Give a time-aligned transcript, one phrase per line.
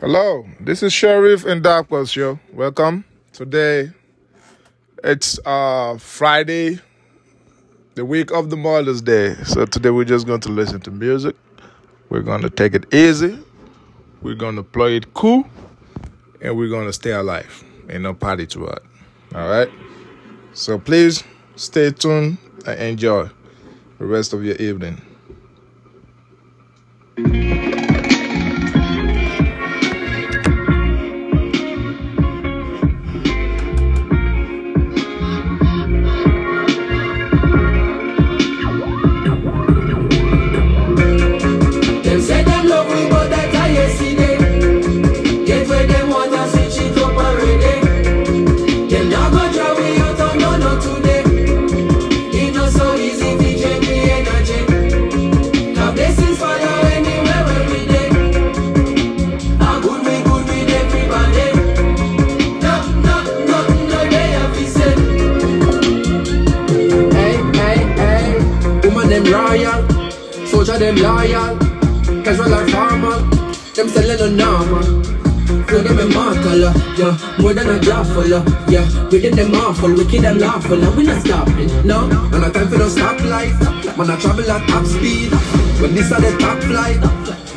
[0.00, 2.40] Hello, this is Sheriff and Darkwell Show.
[2.52, 3.04] Welcome.
[3.32, 3.92] Today,
[5.04, 6.80] it's uh Friday,
[7.94, 9.34] the week of the Mother's Day.
[9.44, 11.36] So today we're just going to listen to music.
[12.08, 13.38] We're going to take it easy.
[14.20, 15.46] We're going to play it cool,
[16.40, 17.62] and we're going to stay alive.
[17.88, 18.82] Ain't no party to it.
[19.32, 19.70] All right.
[20.54, 21.22] So please
[21.54, 23.30] stay tuned and enjoy
[23.98, 25.00] the rest of your evening.
[70.94, 71.58] Them loyal,
[72.22, 73.20] casual or formal,
[73.74, 75.04] them selling no normal.
[75.68, 76.58] Feel them immortal,
[76.96, 79.08] yeah, more than a jawful, yeah.
[79.10, 82.08] Within them awful, wicked them lawful, and we not stopping, no.
[82.32, 85.30] And no time for no stoplight, man I travel at top speed.
[85.80, 87.00] But this are the top flight,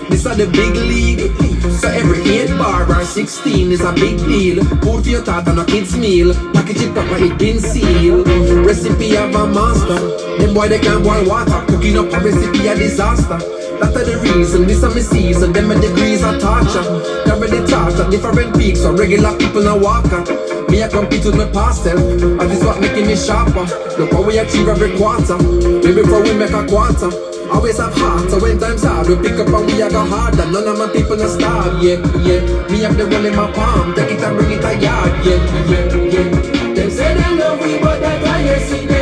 [0.10, 1.32] this are the big league.
[1.80, 4.64] So every 8 bar or 16 is a big deal.
[4.64, 6.34] Food for your thought a kid's meal.
[6.54, 8.28] Package it proper, it been sealed.
[8.66, 10.00] Recipe of a master.
[10.40, 11.67] Them boy they can't boil water.
[11.78, 13.38] Cooking up a recipe a disaster.
[13.78, 15.53] That are the reason, this are my season.
[15.53, 16.81] Them my degrees are torture.
[17.22, 18.81] Carry the torture, different peaks.
[18.81, 20.25] So regular people now walker.
[20.73, 22.02] Me I compete with my past self.
[22.02, 23.70] And this what making me sharper.
[23.94, 25.38] Look how we achieve every quarter.
[25.38, 27.14] Maybe before we make a quarter.
[27.53, 30.50] Always have heart, so when times hard, we pick up and we a go harder.
[30.50, 32.42] None of my people no starve, yeah, yeah.
[32.73, 35.39] Me have the one in my palm, take it and bring it a yard, yeah,
[35.70, 36.73] yeah, yeah.
[36.73, 38.97] Them say they love we, but that I yesterday.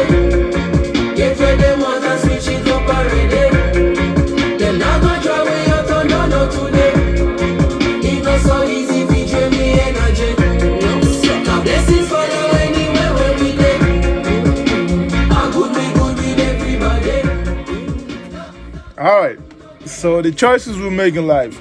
[20.05, 21.59] So the choices we make in life,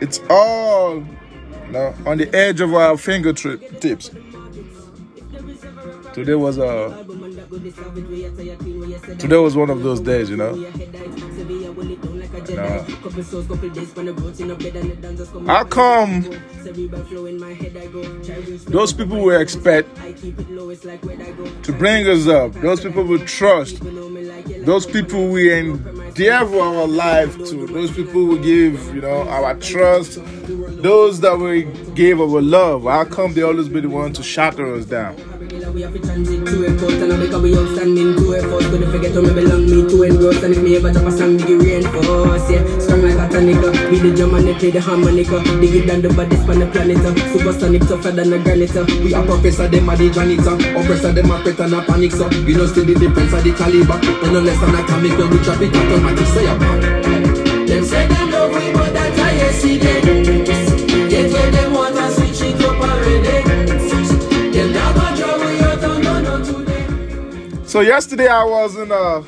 [0.00, 4.10] it's all you know, on the edge of our fingertips.
[6.12, 7.06] Today was a
[9.20, 10.50] today was one of those days, you know.
[12.58, 12.82] Uh,
[15.46, 16.28] how come
[18.66, 19.94] those people we expect
[21.62, 23.80] to bring us up, those people we trust,
[24.64, 25.52] those people we
[26.20, 30.18] endeavor our life to, those people we give, you know, our trust,
[30.82, 31.62] those that we
[31.94, 35.16] give our love, how come they always be the one to shatter us down?
[35.80, 38.84] We have to transit to a court and I a way outstanding to a But
[38.84, 41.40] if forget to me belong me to engross And if me ever drop a song,
[41.40, 45.40] it reinforce Yeah, strong like a tonica Be the drum and they play the harmonica.
[45.40, 47.16] Dig it down the baddest on the planet uh.
[47.32, 48.84] Supersonic tougher than a granite uh.
[49.00, 52.28] We are professor, them are the janitor Oppressor, them are pet and a panic so
[52.28, 53.96] You know still the difference of the caliber.
[54.20, 56.80] And no less than atomic when we trap it automatic say a man
[57.64, 59.99] Them say them love we but that I yesterday Get
[67.70, 69.22] So yesterday I was in uh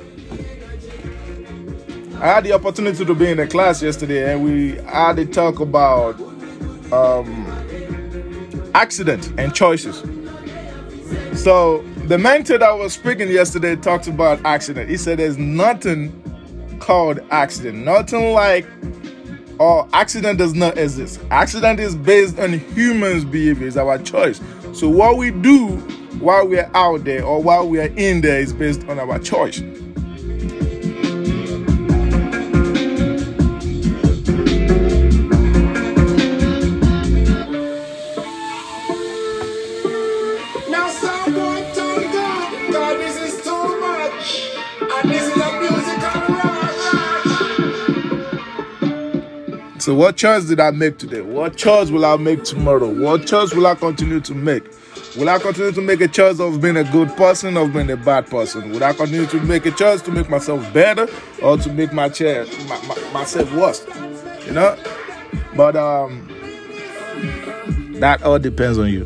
[2.20, 5.60] I had the opportunity to be in a class yesterday and we had a talk
[5.60, 6.20] about
[6.92, 7.46] um
[8.74, 10.02] accident and choices.
[11.40, 14.90] So the mentor that was speaking yesterday talked about accident.
[14.90, 16.10] He said there's nothing
[16.80, 17.84] called accident.
[17.84, 18.66] Nothing like
[19.60, 21.20] or accident does not exist.
[21.30, 24.40] Accident is based on humans' behavior, it's our choice.
[24.72, 25.76] So what we do
[26.18, 29.60] while we're out there or while we're in there is based on our choice.
[49.82, 51.22] So what choice did I make today?
[51.22, 52.86] What choice will I make tomorrow?
[52.88, 54.62] What choice will I continue to make?
[55.18, 57.96] Will I continue to make a choice of being a good person or being a
[57.96, 58.70] bad person?
[58.70, 61.08] Will I continue to make a choice to make myself better
[61.42, 63.84] or to make my chair my, my, myself worse?
[64.46, 64.78] You know?
[65.56, 66.28] But um
[67.98, 69.04] that all depends on you.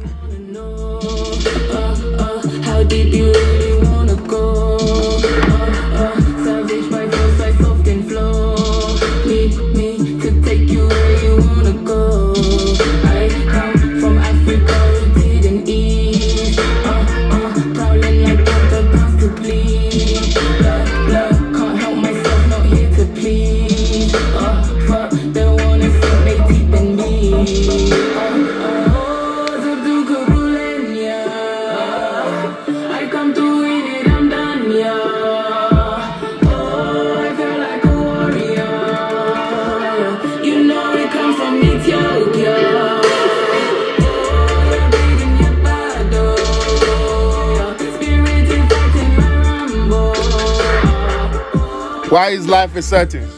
[52.08, 53.32] Why is life a settings?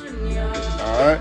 [0.82, 1.20] Alright.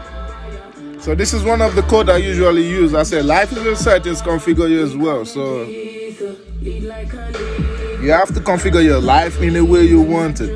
[0.99, 2.93] So this is one of the code I usually use.
[2.93, 5.23] I say life is a settings, configure you as well.
[5.23, 6.91] So you
[8.11, 10.51] have to configure your life in the way you want it.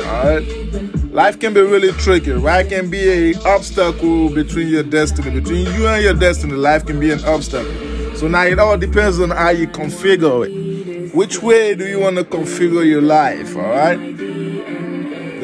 [0.00, 1.12] Alright.
[1.12, 2.32] Life can be really tricky.
[2.32, 5.30] Right can be a obstacle between your destiny.
[5.38, 7.72] Between you and your destiny, life can be an obstacle.
[8.16, 11.14] So now it all depends on how you configure it.
[11.14, 13.54] Which way do you want to configure your life?
[13.54, 14.13] Alright?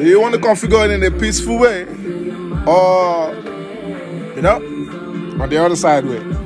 [0.01, 1.83] Do you want to configure it in a peaceful way?
[2.65, 3.35] Or
[4.35, 4.55] you know,
[5.39, 6.40] on the other side way.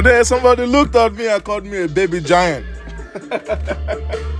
[0.00, 2.66] Then somebody looked at me and called me a baby giant.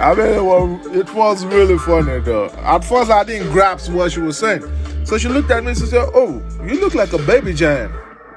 [0.00, 2.46] I mean, it was, it was really funny though.
[2.58, 4.62] At first, I didn't grasp what she was saying.
[5.04, 7.92] So she looked at me and she said, "Oh, you look like a baby giant."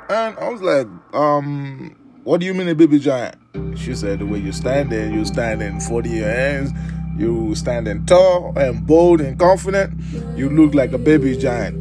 [0.09, 3.35] And I was like, "Um, what do you mean a baby giant?"
[3.75, 6.71] She said, "The way you stand there, you're standing 40 your hands,
[7.15, 9.94] you standing tall and bold and confident.
[10.35, 11.75] You look like a baby giant."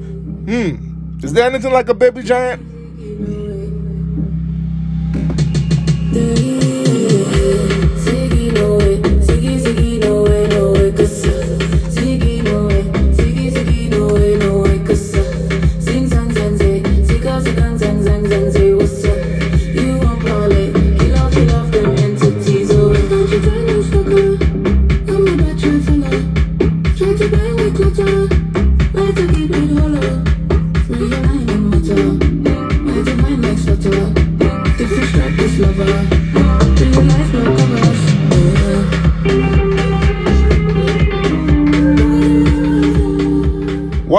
[0.48, 1.22] Hmm.
[1.24, 2.69] Is there anything like a baby giant?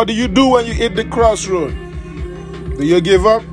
[0.02, 1.78] What do you do when you hit the crossroad?
[2.76, 3.44] Do you give up?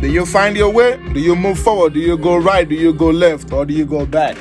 [0.00, 0.96] Do you find your way?
[1.12, 1.94] Do you move forward?
[1.94, 2.68] Do you go right?
[2.68, 3.52] Do you go left?
[3.52, 4.36] Or do you go back?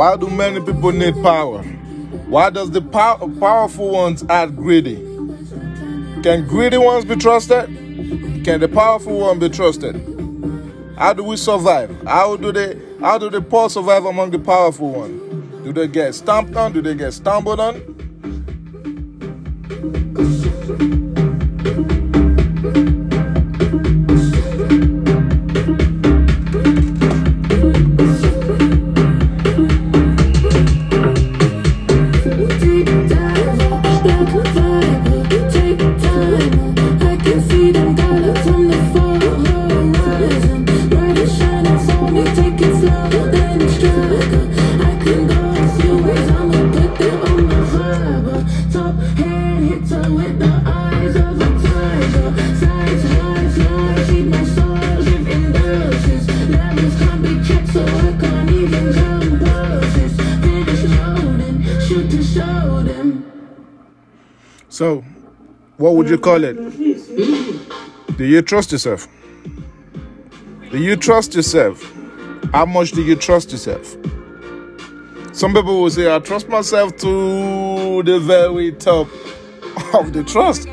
[0.00, 1.62] Why do many people need power?
[2.32, 4.96] Why does the pow- powerful ones act greedy?
[6.22, 7.66] Can greedy ones be trusted?
[8.42, 9.96] Can the powerful one be trusted?
[10.96, 11.94] How do we survive?
[12.04, 15.60] How do they how do the poor survive among the powerful one?
[15.64, 16.72] Do they get stomped on?
[16.72, 17.82] Do they get stumbled on?
[66.10, 66.56] You call it?
[68.16, 69.06] Do you trust yourself?
[70.70, 71.80] Do you trust yourself?
[72.52, 73.96] How much do you trust yourself?
[75.32, 79.06] Some people will say, I trust myself to the very top
[79.94, 80.68] of the trust.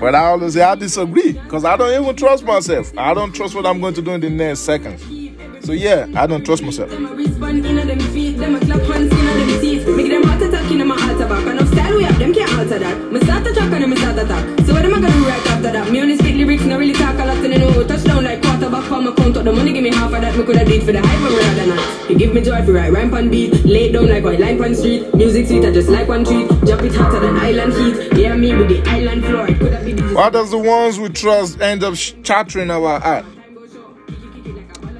[0.00, 2.96] But I always say, I disagree because I don't even trust myself.
[2.96, 5.02] I don't trust what I'm going to do in the next seconds.
[5.66, 6.90] So, yeah, I don't trust myself.
[14.26, 14.66] Start attack.
[14.66, 15.90] So what am I gonna do right after that?
[15.90, 18.84] Me only speak lyrics, no really talk a lot, and I know touchdown like quarterback
[18.84, 19.36] for my count.
[19.36, 20.36] Up the money, give me half of that.
[20.36, 22.10] Me coulda did for the hype, but rather not.
[22.10, 24.74] You give me joy for right rhyme pan beat, lay down like white line pan
[24.74, 25.14] street.
[25.14, 26.48] Music sweet, I just like one treat.
[26.66, 28.18] Jump it hotter than island heat.
[28.18, 29.48] Yeah, me with the island floor.
[29.48, 33.24] It coulda been Why does the ones we trust end up shattering our heart?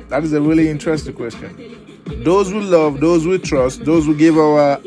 [0.09, 1.80] That is a really interesting question.
[2.19, 4.81] Those we love, those we trust, those we give our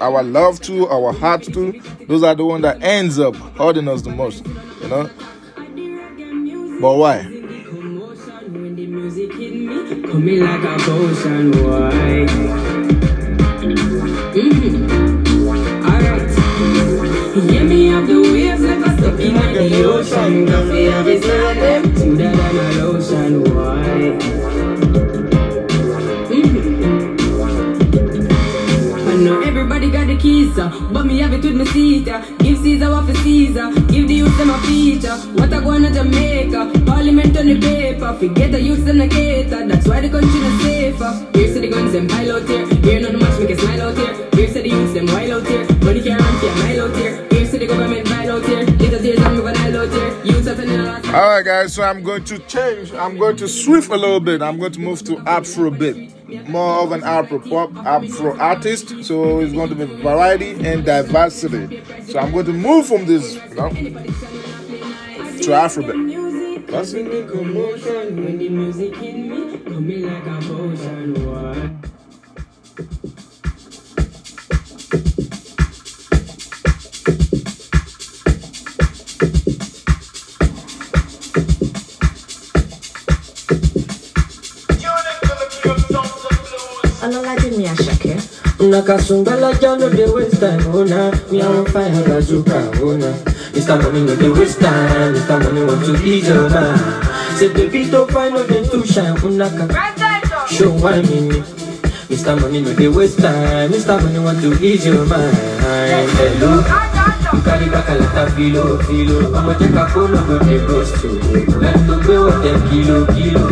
[0.00, 4.02] our love to, our heart to, those are the one that ends up hurting us
[4.02, 4.44] the most.
[4.82, 5.10] You know.
[6.80, 7.22] But why?
[10.40, 12.26] like a potion, why?
[14.34, 14.96] Mm-hmm.
[22.76, 24.55] Lotion?
[30.16, 30.56] The keys,
[30.92, 32.04] but me have it with me seat.
[32.38, 35.16] Give Caesar what for Caesar, give the youth them a feature.
[35.34, 38.12] What I go on to Jamaica, Parliament on the paper.
[38.14, 41.12] Forget the youth and the cater, that's why the country not safer.
[41.34, 43.96] Here's to the guns them pile out here, here not much make a smile out
[43.96, 44.28] here.
[44.32, 46.95] Here's to the youth them wild out here, money can't run for a mile out
[46.95, 46.95] here.
[50.58, 51.74] All right, guys.
[51.74, 52.92] So I'm going to change.
[52.94, 54.40] I'm going to swift a little bit.
[54.40, 59.04] I'm going to move to Afro bit, more of an Afro pop, Afro artist.
[59.04, 61.82] So it's going to be variety and diversity.
[62.04, 63.70] So I'm going to move from this, you know,
[65.42, 66.66] to Afro bit.
[66.68, 67.06] That's it.
[88.66, 88.70] Àṣàkẹ́.
[88.70, 91.10] Nakasumbala John no dey waste time, nah.
[91.30, 93.12] Me I want fire bazooka, oh nah.
[93.52, 93.82] Mr.
[93.82, 95.42] Money no dey waste time, Mr.
[95.44, 96.80] Money want to ease your mind.
[97.36, 99.66] Say baby to find no dey too shine, unaka.
[100.48, 101.42] Show why me.
[102.10, 102.40] Mr.
[102.40, 104.02] Money no dey waste time, Mr.
[104.02, 105.36] Money want to ease your mind.
[106.18, 106.62] Hello.
[107.32, 109.18] You carry back a filo, filo.
[109.58, 111.10] Take a phone, no go dey ghost you.
[111.60, 113.46] Let to pay what them kilo, kilo.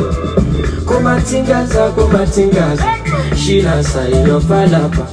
[0.85, 3.03] kumatingaza kumatingaza
[3.43, 5.04] ṣílàsà èèyàn fàlàpà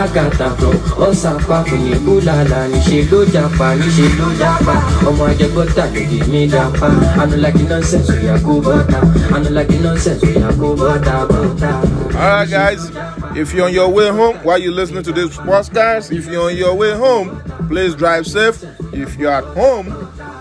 [0.00, 4.74] àgàtà from ọ̀sàpá kùnì búlàlà níṣẹ́ ló japa níṣẹ́ ló japa
[5.08, 6.88] ọmọ ajẹgbọ́tà lòdì mí dapa
[7.22, 8.98] anulaki nonsense oya kó bọ́tà
[9.34, 11.70] anulaki nonsense oya kó bọ́tà bọ́tà.
[12.16, 12.90] All right, guys.
[13.36, 16.56] If you're on your way home while you're listening to this podcast, if you're on
[16.56, 17.28] your way home,
[17.68, 18.64] please drive safe.
[18.94, 19.86] If you're at home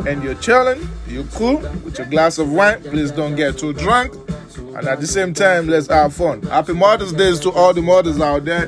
[0.07, 4.13] and you're chilling, you're cool with your glass of wine, please don't get too drunk.
[4.75, 6.41] And at the same time, let's have fun.
[6.43, 8.67] Happy Mother's Day to all the mothers out there.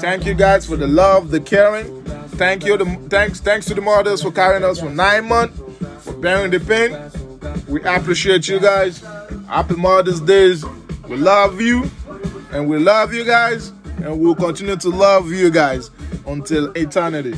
[0.00, 2.02] Thank you guys for the love, the caring.
[2.36, 5.58] Thank you, the, thanks, thanks to the mothers for carrying us for nine months,
[6.00, 6.92] for bearing the pain.
[7.68, 9.02] We appreciate you guys.
[9.48, 10.62] Happy Mother's Days.
[11.08, 11.90] We love you,
[12.52, 13.72] and we love you guys,
[14.02, 15.90] and we'll continue to love you guys
[16.26, 17.32] until eternity.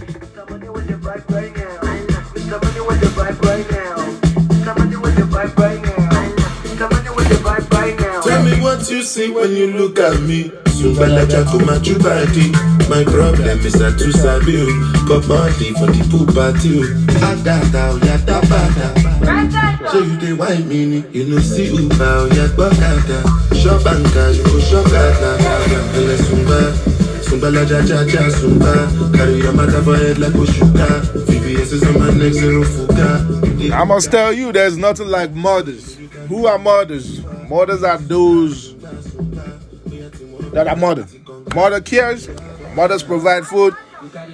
[8.79, 10.51] What you see when you look at me.
[10.79, 12.51] Sumbalaja kumachu body.
[12.89, 14.71] My problem is that to sabi you.
[15.09, 16.83] Got body for the pool party.
[17.19, 19.91] Adada oya oh, dabada.
[19.91, 21.05] So you dey whine me.
[21.13, 23.19] You know see uba oya oh, gbọ́kada.
[23.61, 24.87] Shop anka you go shop.
[25.99, 26.61] Ele sumba.
[27.27, 28.73] Sumbalaja ja ja sumba.
[29.17, 30.87] Carry your matter for head like Oshuka.
[31.27, 33.73] VVS is on my neck zero fuga.
[33.73, 35.97] I must tell you, there's nothing like mothers.
[36.29, 37.21] Who are mothers?
[37.49, 38.77] Mothers are those
[40.53, 41.07] that are mother.
[41.55, 42.29] Mother cares.
[42.75, 43.75] Mothers provide food.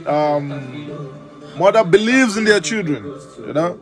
[0.06, 1.08] Um,
[1.56, 3.04] mother believes in their children.
[3.46, 3.74] You know,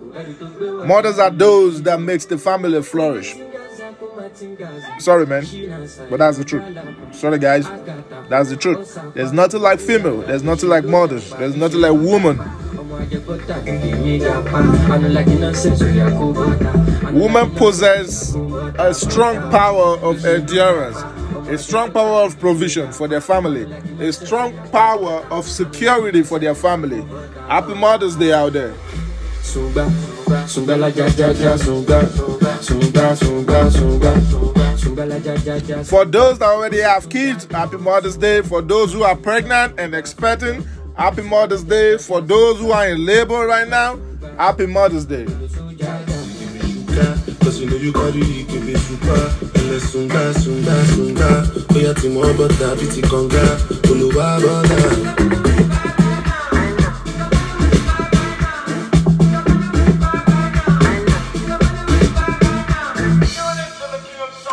[0.87, 3.35] mothers are those that makes the family flourish.
[4.99, 5.45] Sorry, man,
[6.11, 6.65] but that's the truth.
[7.15, 7.67] Sorry, guys,
[8.29, 8.99] that's the truth.
[9.15, 10.23] There's nothing like female.
[10.23, 11.31] There's nothing like mothers.
[11.31, 12.39] There's nothing like woman.
[17.13, 18.35] Women possess
[18.79, 20.99] a strong power of endurance.
[21.49, 23.65] a strong power of provision for their family,
[24.01, 27.03] a strong power of security for their family.
[27.49, 28.73] Happy Mother's Day out there.
[35.85, 38.43] For those that already have kids, happy Mother's Day.
[38.43, 40.65] For those who are pregnant and expecting,
[40.97, 41.99] happy Mother's Day.
[41.99, 43.99] For those who are in labor right now,
[44.37, 45.27] happy Mother's Day.
[47.41, 47.77] Cause you know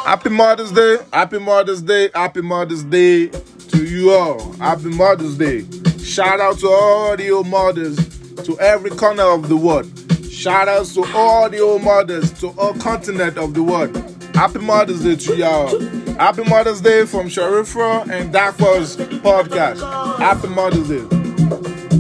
[0.06, 0.98] Happy Mother's Day.
[1.14, 2.10] Happy Mother's Day.
[2.16, 4.54] Happy Mother's Day to you all.
[4.54, 5.79] Happy Mother's Day.
[6.10, 7.96] Shout out to all the old mothers
[8.44, 9.86] to every corner of the world.
[10.28, 13.96] Shout out to all the old mothers to all continent of the world.
[14.34, 15.80] Happy Mother's Day to y'all.
[16.16, 20.18] Happy Mother's Day from Sharifra and Dakwa's podcast.
[20.18, 21.99] Happy Mother's Day.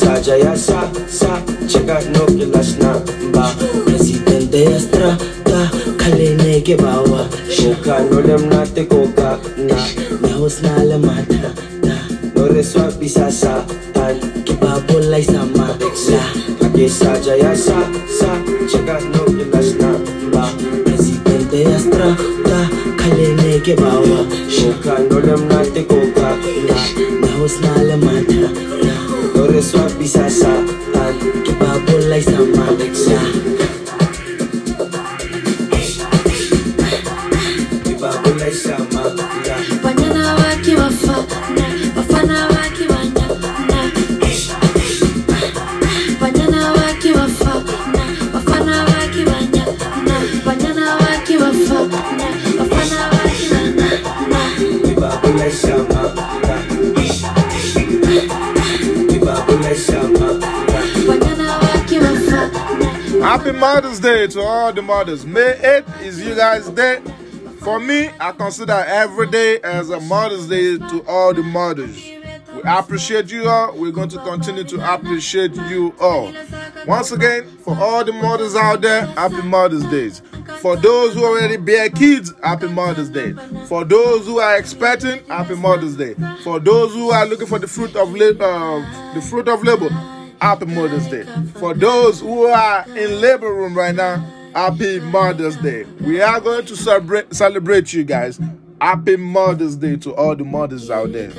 [0.00, 2.96] Yes, Aja, ya sa, sa, check out no kilas na
[3.36, 3.52] ba.
[3.84, 5.12] Presidente Astra,
[5.44, 5.68] ta,
[6.00, 7.28] kaline ke bawa.
[7.52, 9.76] Shoka no lem na te koka na,
[10.24, 11.52] na hos na lamata
[11.84, 12.00] Ta,
[12.32, 13.60] no reswa bisa sa,
[13.92, 15.76] tan, ke babulay sama
[16.08, 16.24] La,
[16.72, 18.40] yes, Aja, ya sa, sa,
[18.72, 20.00] check out no kilas na
[20.32, 20.48] ba.
[20.80, 22.16] Presidente Astra,
[22.48, 22.60] ta,
[22.96, 24.24] kaline ke bawa.
[24.48, 26.78] Shoka no lem na te koka na,
[27.20, 28.29] na hos na lamata Ta,
[30.00, 30.99] no reswa bisa
[63.60, 65.26] Mother's Day to all the mothers.
[65.26, 67.02] May 8th is you guys' day.
[67.60, 71.94] For me, I consider every day as a Mother's Day to all the mothers.
[72.54, 73.76] We appreciate you all.
[73.76, 76.32] We're going to continue to appreciate you all.
[76.86, 80.22] Once again, for all the mothers out there, happy Mother's Days.
[80.62, 83.34] For those who already bear kids, happy Mother's Day.
[83.66, 86.14] For those who are expecting, happy Mother's Day.
[86.44, 89.90] For those who are looking for the fruit of uh, the fruit of labor,
[90.40, 91.24] happy Mother's Day.
[91.54, 94.18] For those who are in labor room right now,
[94.54, 95.84] happy Mother's Day.
[96.00, 98.40] We are going to celebrate celebrate you guys.
[98.80, 101.30] Happy Mother's Day to all the mothers out there.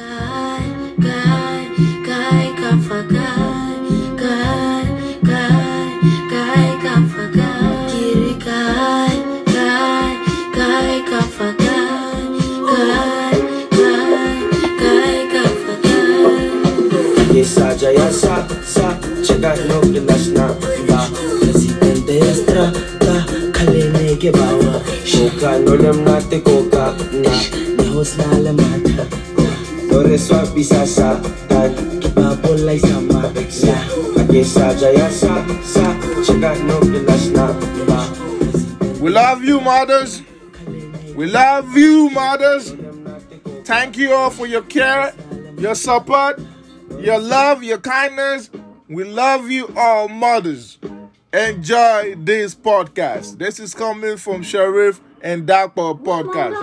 [19.40, 20.48] Sa, no kilas na
[20.88, 21.08] ba
[21.40, 23.16] Presidente Astra, ta,
[23.56, 27.32] kaline ke bawa Shoka no lem na te koka na,
[27.78, 29.06] na hos na lamata
[29.92, 33.32] No reswa bisa sa, tan, ke babulay sama
[34.16, 35.86] La, yes, Aja, ya sa, sa,
[36.24, 37.52] check no kilas na
[37.88, 38.02] ba
[39.02, 40.22] We love you, mothers.
[41.16, 42.76] We love you, mothers.
[43.66, 45.14] Thank you all for your care,
[45.58, 46.40] your support,
[47.00, 48.50] your love, your kindness.
[48.92, 50.78] We love you all, mothers.
[51.32, 53.38] Enjoy this podcast.
[53.38, 56.60] This is coming from Sheriff and Dakpo podcast.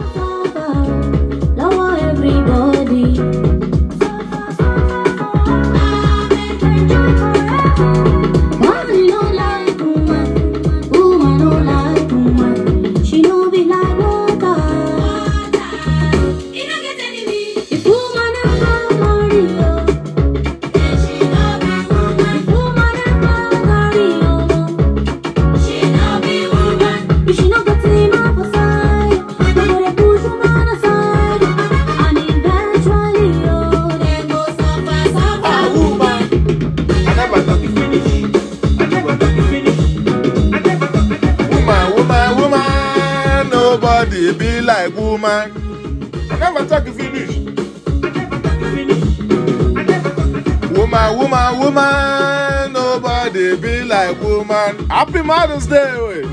[54.20, 54.88] Woman.
[54.88, 56.24] Happy Mother's Day.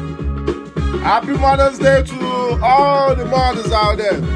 [0.99, 4.34] Happy Mother's Day to all the mothers out there.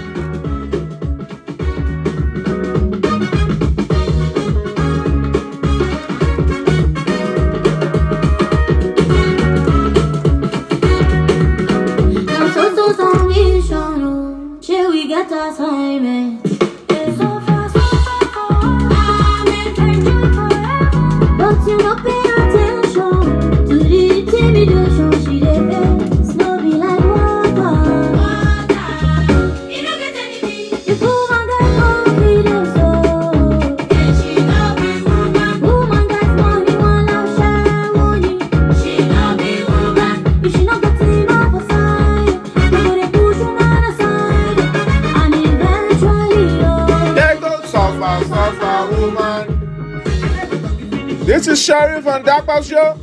[51.40, 53.00] This is Sheriff and Dakpa Show.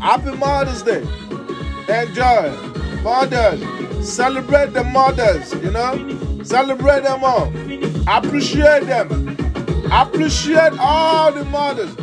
[0.00, 1.00] Happy Mother's Day.
[1.88, 2.52] Enjoy.
[3.02, 4.06] Mothers.
[4.06, 6.44] Celebrate the mothers, you know?
[6.44, 7.50] Celebrate them all.
[8.06, 9.34] Appreciate them.
[9.90, 11.96] Appreciate all the mothers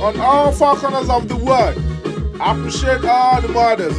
[0.00, 1.76] on all four corners of the world.
[2.40, 3.98] Appreciate all the mothers.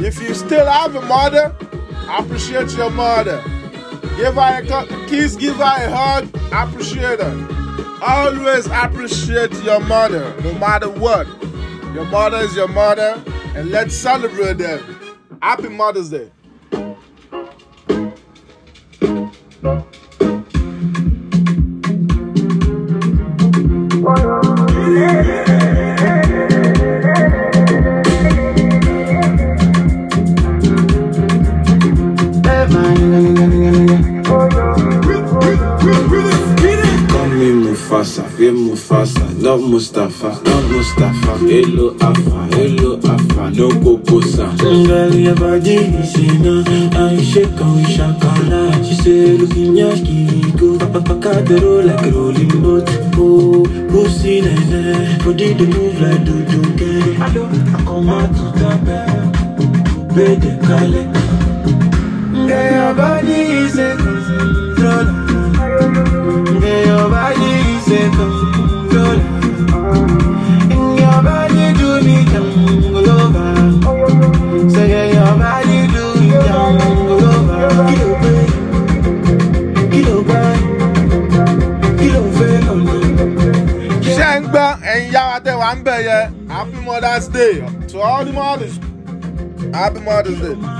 [0.00, 1.52] If you still have a mother,
[2.08, 3.42] appreciate your mother.
[4.16, 7.57] Give her a kiss, give her a hug, appreciate her.
[8.02, 11.26] Always appreciate your mother, no matter what.
[11.94, 13.22] Your mother is your mother,
[13.54, 14.80] and let's celebrate them.
[15.42, 16.30] Happy Mother's Day.
[37.98, 41.36] Mufasa, yeah Mufasa, not Mustafa, not Mustafa.
[41.38, 44.56] Hello Alpha, hello Alpha, no Kokosa.
[44.56, 46.62] Girl, your body is in a
[46.96, 52.10] I shake and we shakara She say, looking yaki Go papa the roll like a
[52.12, 58.30] rolling boat Oh, pussy nene Body they move like do do get I come out
[58.30, 58.94] to tape
[60.14, 61.02] Bede kale
[62.46, 64.57] Girl, your body is
[86.48, 88.78] happy mother's day to all the mothers
[89.72, 90.77] happy mother's day.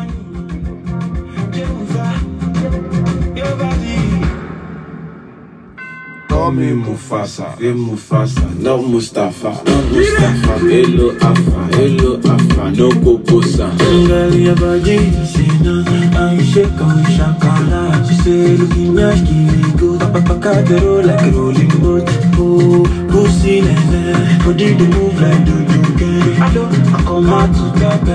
[6.48, 10.58] Call me Mufasa, yeah Mufasa, not Mustafa, not Mustafa.
[10.60, 13.68] Hello Alpha, hello Alpha, no Kokosa.
[14.08, 15.84] Girl, your body is in a
[16.16, 21.34] I shake and we shakara She say, looking yaki Go papa paka the roll like
[21.34, 22.08] rolling boat
[22.40, 27.52] Oh, pussy nene Body they move like do do get I don't, I come out
[27.52, 28.08] to tape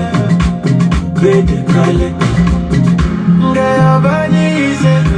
[1.22, 2.10] Bede kale
[3.54, 5.13] Girl, your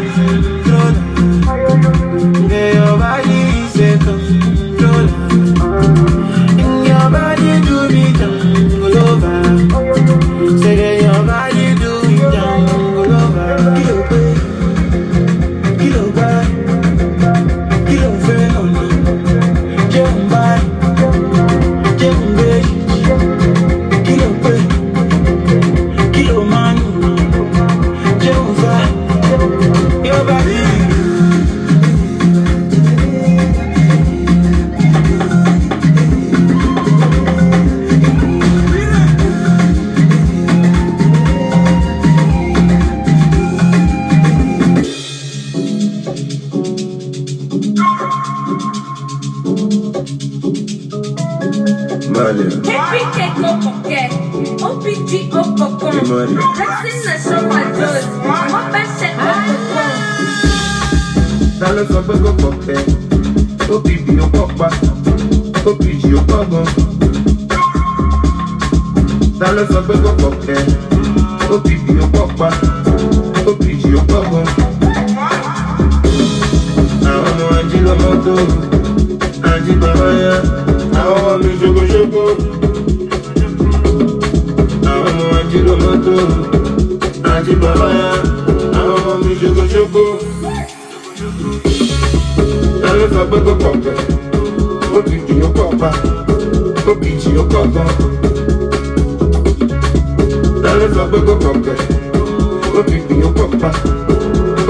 [103.27, 103.71] OPP ó pọ̀ pa,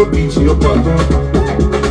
[0.01, 1.86] OPG ó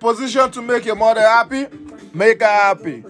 [0.00, 1.66] position to make your mother happy,
[2.14, 3.04] make her happy.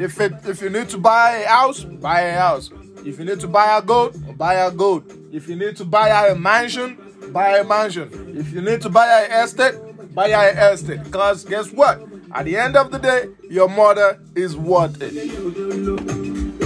[0.00, 2.70] If it, if you need to buy a house, buy a house.
[3.04, 5.04] If you need to buy a goat, buy a goat.
[5.32, 6.98] If you need to buy a mansion,
[7.32, 8.08] buy a mansion.
[8.36, 9.74] If you need to buy an estate,
[10.14, 11.04] buy an estate.
[11.04, 12.00] Because guess what?
[12.34, 15.12] At the end of the day, your mother is worth it.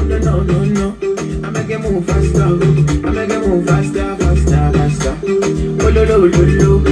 [0.07, 0.97] No, no, no.
[1.45, 2.43] I make it move faster.
[2.45, 5.19] I make it move faster, faster, faster.
[5.25, 6.83] Oh, no, no, no, no.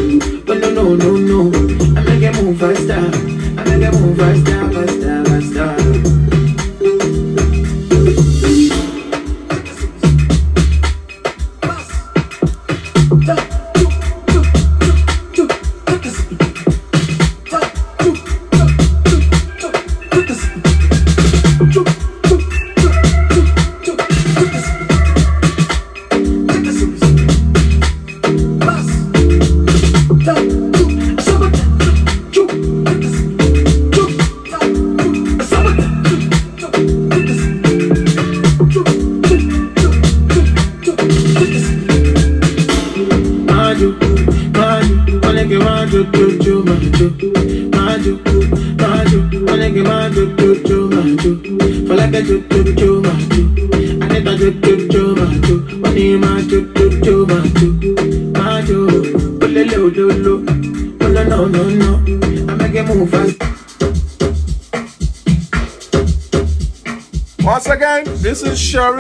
[0.47, 1.94] Oh, no, no, no, no.
[2.25, 2.95] Make it move faster.
[2.95, 6.14] I make it move faster, faster, faster.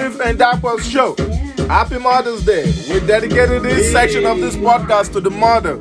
[0.04, 1.16] Sharif and Dapper's show.
[1.66, 2.64] Happy Mother's Day.
[2.90, 5.80] We dedicated this section of this podcast to the mother.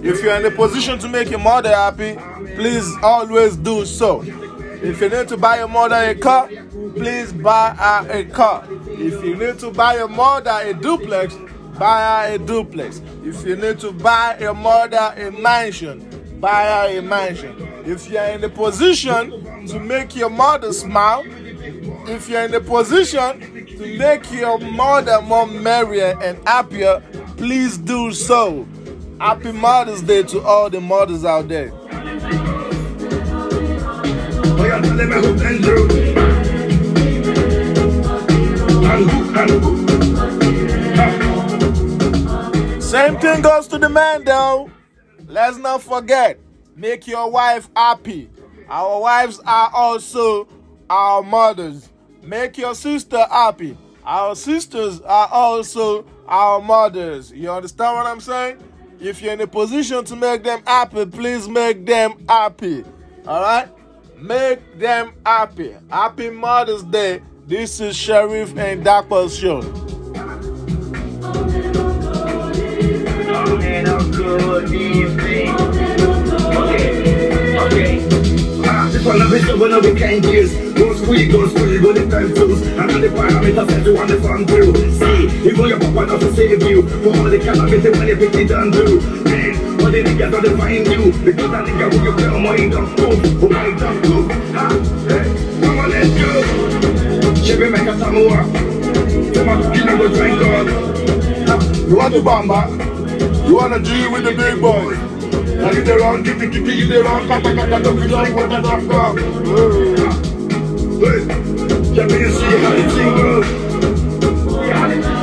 [0.00, 2.14] If you're in a position to make your mother happy,
[2.54, 4.22] please always do so.
[4.22, 6.46] If you need to buy your mother a car,
[6.94, 8.64] please buy her a car.
[8.70, 11.34] If you need to buy your mother a duplex,
[11.76, 13.02] buy her a duplex.
[13.24, 17.56] If you need to buy your mother a mansion, buy her a mansion.
[17.84, 21.24] If you're in a position to make your mother smile,
[22.06, 27.02] if you're in a position to make your mother more merrier and happier,
[27.36, 28.66] please do so.
[29.20, 31.70] Happy Mother's Day to all the mothers out there.
[42.80, 44.70] Same thing goes to the man though.
[45.26, 46.38] Let's not forget,
[46.76, 48.30] make your wife happy.
[48.68, 50.46] Our wives are also
[50.88, 51.88] our mothers.
[52.24, 53.76] Make your sister happy.
[54.04, 57.30] Our sisters are also our mothers.
[57.32, 58.58] You understand what I'm saying?
[59.00, 62.84] If you're in a position to make them happy, please make them happy.
[63.26, 63.68] All right?
[64.16, 65.74] Make them happy.
[65.90, 67.20] Happy Mother's Day.
[67.46, 69.60] This is Sheriff and Dapper's show.
[73.60, 73.88] And
[79.06, 80.52] Ah, this one of it, one of the kind years.
[80.72, 82.62] Go squeak, go squeak, go the time tools.
[82.62, 84.72] And all the parameters set you on the front too.
[84.96, 86.88] See, even your papa not to save you.
[86.88, 89.00] For all the cannabis when you pick it and do.
[89.24, 91.12] Man, all the niggas don't define you.
[91.20, 93.12] Because that nigga who you play on my dumb too.
[93.44, 94.28] Oh my dumb too.
[94.56, 94.72] Ah,
[95.12, 95.28] hey,
[95.60, 97.44] come on, let's go.
[97.44, 98.40] Chevy make a Samoa.
[99.76, 100.66] You know go drink God.
[101.88, 102.72] You want to bamba?
[103.46, 105.13] You wanna G with the big boys?
[105.56, 108.48] Now you the wrong, kitty kitty, you the wrong, kata kata, don't you like what
[108.50, 109.14] the drop go?
[111.00, 111.26] Hey,
[111.94, 113.46] can you see how the thing goes?
[114.72, 115.14] How the thing?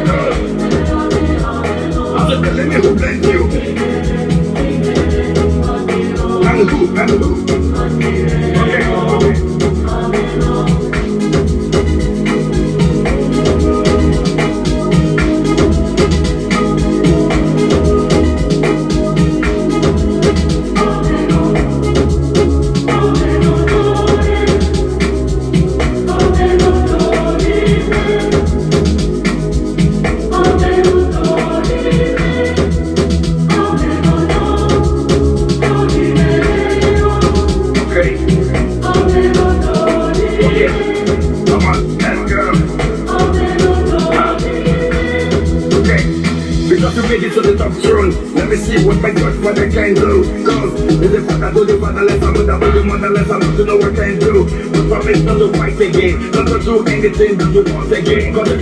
[2.15, 3.41] I'm just telling you who bless you.
[6.47, 7.40] And who, and who.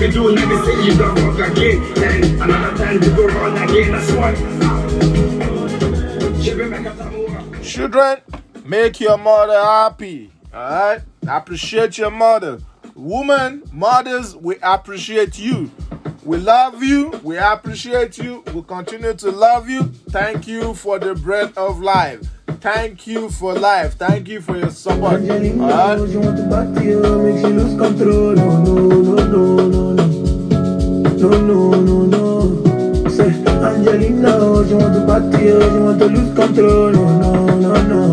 [0.10, 1.94] you do, let me see you go wrong again.
[1.94, 3.92] Then another time you go wrong again.
[3.92, 4.34] That's why.
[7.62, 8.18] Children,
[8.66, 10.32] make your mother happy.
[10.54, 11.02] Alright?
[11.28, 12.60] Appreciate your mother.
[12.96, 15.72] Women, mothers, we appreciate you.
[16.24, 17.12] We love you.
[17.24, 18.44] We appreciate you.
[18.54, 19.84] We continue to love you.
[20.10, 22.28] Thank you for the bread of life.
[22.62, 23.94] Thank you for life.
[23.96, 25.22] Thank you for your support.
[25.22, 26.00] All
[29.30, 29.79] right?
[35.20, 38.09] activo, sin luz control, no, no, no, no.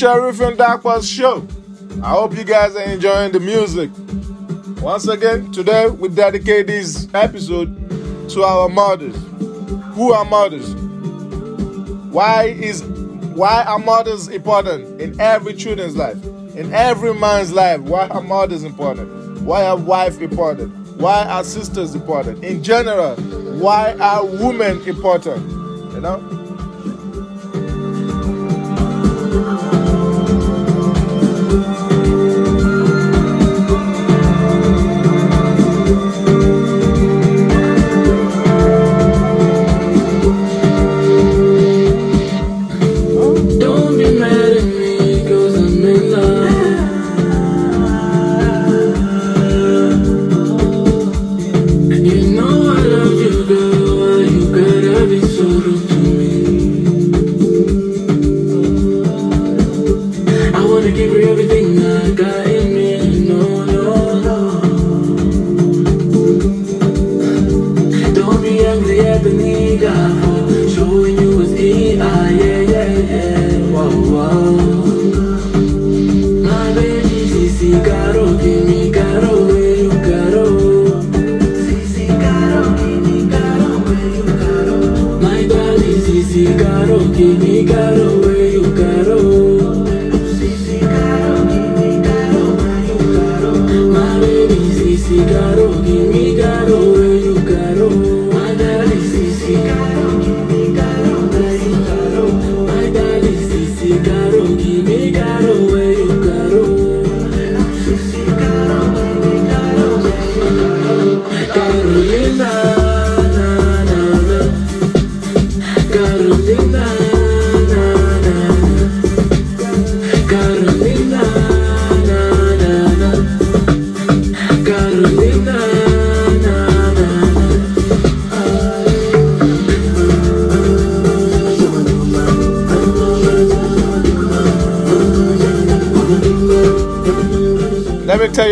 [0.00, 1.46] Sharif and Dakwa's show.
[2.02, 3.90] I hope you guys are enjoying the music.
[4.82, 7.68] Once again, today we dedicate this episode
[8.30, 9.14] to our mothers.
[9.92, 10.74] Who are mothers?
[12.14, 16.16] Why is why are mothers important in every children's life?
[16.56, 19.42] In every man's life, why are mothers important?
[19.42, 20.72] Why are wife important?
[20.98, 22.42] Why are sisters important?
[22.42, 23.16] In general,
[23.60, 25.46] why are women important?
[25.92, 26.29] You know?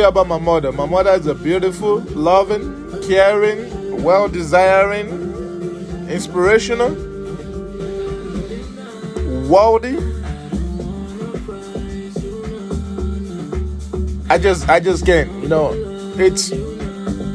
[0.09, 0.73] About my mother.
[0.73, 5.09] My mother is a beautiful, loving, caring, well desiring,
[6.09, 6.91] inspirational,
[9.49, 9.97] worthy.
[14.31, 15.73] I just I just can't, you know.
[16.19, 16.53] It's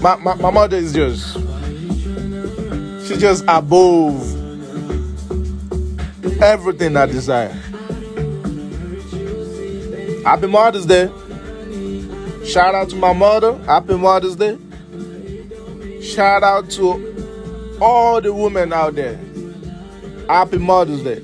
[0.01, 1.33] my, my, my mother is just
[3.07, 4.21] she's just above
[6.41, 7.53] everything I desire.
[10.25, 11.09] Happy Mother's Day.
[12.53, 13.57] Shout out to my mother.
[13.63, 14.59] Happy Mother's Day.
[16.03, 19.19] Shout out to all the women out there.
[20.29, 21.19] Happy Mother's Day.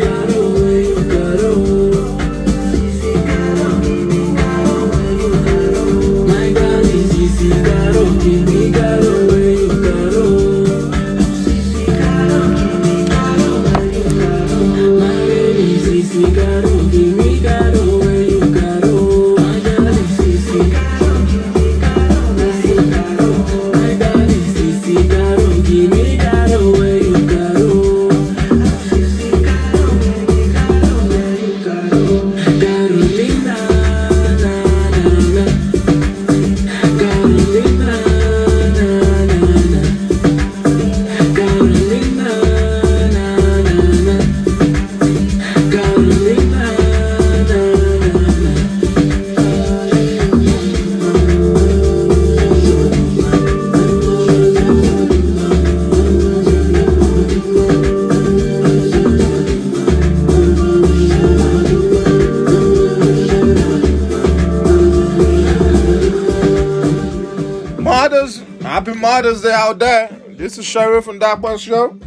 [70.53, 71.97] This is Sheriff from That One Show.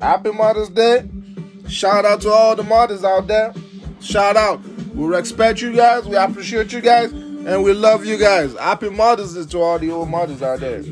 [0.00, 1.10] Happy Mother's Day.
[1.68, 3.52] Shout out to all the mothers out there.
[4.00, 4.64] Shout out.
[4.94, 8.56] We respect you guys, we appreciate you guys, and we love you guys.
[8.56, 10.84] Happy Mother's Day to all the old mothers out there.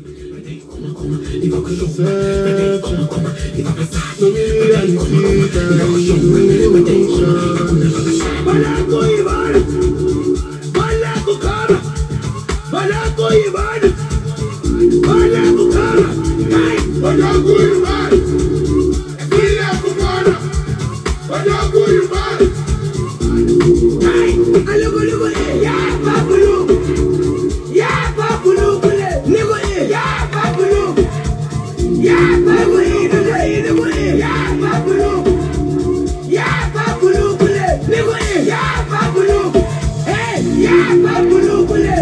[41.67, 41.95] Kule.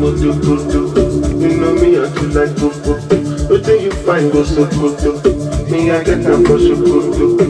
[0.00, 0.80] Kutu kutu,
[1.40, 2.00] you
[2.34, 2.54] like
[3.64, 5.70] do you find go so kutu?
[5.70, 6.74] Me, I get them for so.
[6.76, 7.49] Baby,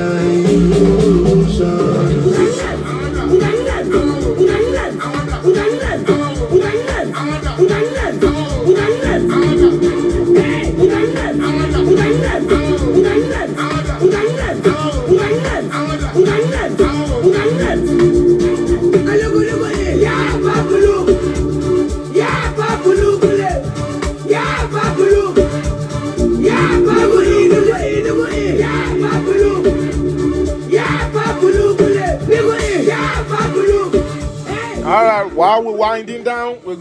[0.00, 0.39] Alogo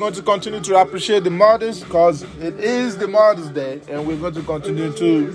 [0.09, 4.17] going to continue to appreciate the mothers because it is the Mother's Day, and we're
[4.17, 5.27] going to continue to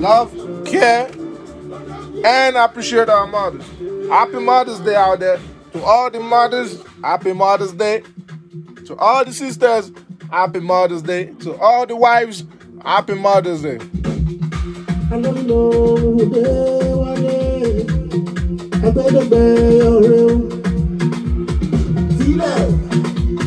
[0.00, 0.32] love,
[0.66, 1.06] care,
[2.24, 3.64] and appreciate our mothers.
[4.08, 5.38] Happy Mother's Day out there.
[5.72, 8.02] To all the mothers, happy Mother's Day.
[8.86, 9.92] To all the sisters,
[10.28, 11.26] happy Mother's Day.
[11.44, 12.42] To all the wives,
[12.84, 13.78] happy Mother's Day.
[22.18, 22.79] Sílẹ̀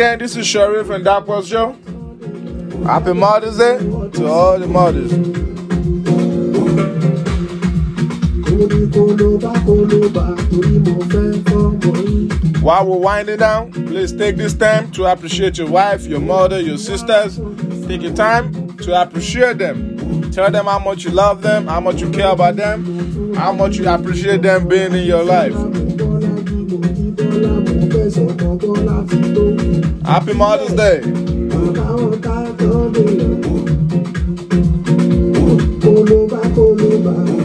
[0.00, 1.72] again, this is Sharif and Dapper's Show.
[2.84, 5.12] Happy Mother's Day to all the mothers.
[12.62, 16.78] While we're winding down, please take this time to appreciate your wife, your mother, your
[16.78, 17.38] sisters.
[17.86, 20.30] Take your time to appreciate them.
[20.32, 23.76] Tell them how much you love them, how much you care about them, how much
[23.76, 25.99] you appreciate them being in your life.
[28.10, 29.44] Mo fẹsẹ̀ mọ́ bọ́lá ti tó.
[30.10, 30.96] Happy Mother's Day.
[31.50, 33.28] bàbá wọn ká tán dènà.
[35.82, 37.14] kólóbá kólóbá.
[37.36, 37.39] I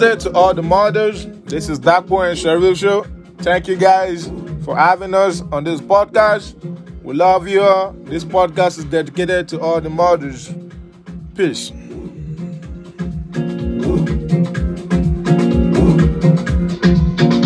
[0.00, 1.26] Happy Mother's Day to all the mothers.
[1.44, 3.04] This is Dakpo and Sharif Show.
[3.38, 4.30] Thank you guys
[4.64, 6.54] for having us on this podcast.
[7.02, 7.60] We love you.
[8.04, 10.54] This podcast is dedicated to all the mothers.
[11.34, 11.70] Peace.